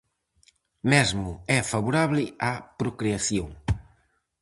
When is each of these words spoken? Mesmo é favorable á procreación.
Mesmo 0.91 1.31
é 1.57 1.59
favorable 1.73 2.23
á 2.49 2.51
procreación. 2.79 3.49